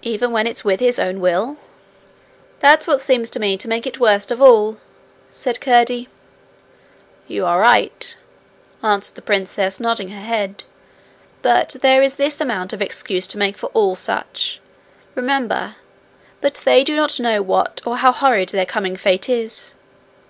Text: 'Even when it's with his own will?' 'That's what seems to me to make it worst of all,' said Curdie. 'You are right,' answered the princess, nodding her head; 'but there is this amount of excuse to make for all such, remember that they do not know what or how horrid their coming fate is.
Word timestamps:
'Even 0.00 0.30
when 0.32 0.46
it's 0.46 0.64
with 0.64 0.80
his 0.80 0.98
own 0.98 1.20
will?' 1.20 1.58
'That's 2.60 2.86
what 2.86 2.98
seems 2.98 3.28
to 3.28 3.38
me 3.38 3.58
to 3.58 3.68
make 3.68 3.86
it 3.86 4.00
worst 4.00 4.30
of 4.30 4.40
all,' 4.40 4.78
said 5.30 5.60
Curdie. 5.60 6.08
'You 7.28 7.44
are 7.44 7.60
right,' 7.60 8.16
answered 8.82 9.16
the 9.16 9.20
princess, 9.20 9.78
nodding 9.78 10.08
her 10.12 10.22
head; 10.24 10.64
'but 11.42 11.76
there 11.82 12.00
is 12.02 12.14
this 12.14 12.40
amount 12.40 12.72
of 12.72 12.80
excuse 12.80 13.26
to 13.26 13.36
make 13.36 13.58
for 13.58 13.66
all 13.74 13.94
such, 13.94 14.60
remember 15.14 15.76
that 16.40 16.62
they 16.64 16.82
do 16.82 16.96
not 16.96 17.20
know 17.20 17.42
what 17.42 17.82
or 17.84 17.98
how 17.98 18.12
horrid 18.12 18.48
their 18.48 18.64
coming 18.64 18.96
fate 18.96 19.28
is. 19.28 19.74